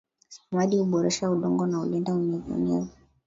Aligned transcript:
samadi 0.29 0.77
huboresha 0.77 1.31
udongo 1.31 1.67
na 1.67 1.77
hulinda 1.77 2.13
unyevu 2.13 2.53
unyevu 2.53 2.89